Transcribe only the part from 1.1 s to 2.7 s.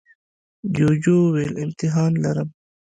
وویل امتحان لرم.